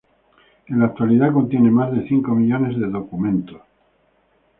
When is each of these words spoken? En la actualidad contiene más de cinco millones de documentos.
En 0.65 0.79
la 0.79 0.87
actualidad 0.87 1.31
contiene 1.31 1.69
más 1.69 1.91
de 1.91 2.07
cinco 2.07 2.31
millones 2.33 2.75
de 2.79 2.87
documentos. 2.87 3.61